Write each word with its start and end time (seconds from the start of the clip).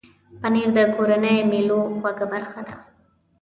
پنېر 0.39 0.69
د 0.77 0.79
کورنۍ 0.95 1.37
مېلو 1.51 1.79
خوږه 1.97 2.25
برخه 2.33 2.59
ده. 2.67 2.75